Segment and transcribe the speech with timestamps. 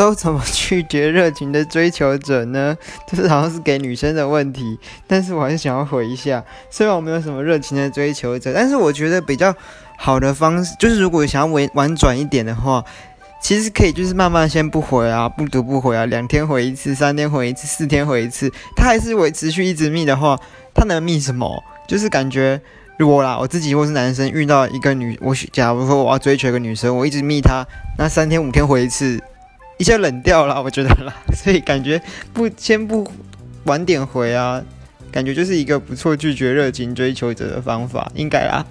[0.00, 2.74] 都怎么拒绝热情的追求者呢？
[3.06, 6.42] 就是好像是给女生的问题，但是我还是想要回一下。
[6.70, 9.54] 虽然我没有什么热情的追求者，但是我觉得比较
[9.98, 12.82] 好的方式，就是如果想要委婉转一点的话，
[13.42, 20.40] 其实可以就是慢慢先不回啊，不读不回啊，两天回一次，三天回一次，四天回一次，他还是维持续一直密的话，
[20.74, 21.62] 他能密什么？
[21.86, 22.58] 就是感觉。
[22.98, 27.66] 如果啦，我自己或是男生遇到一个女，我假如说我要追求一个女生，我一直密她，
[27.98, 29.18] 那三天五天回一次，
[29.80, 31.98] 一下冷掉了，我觉得啦， 所以感觉
[32.34, 33.10] 不先不
[33.64, 34.62] 晚点回啊，
[35.10, 38.62] 感觉就是一个不错拒绝热情追求者的方法，应该啦。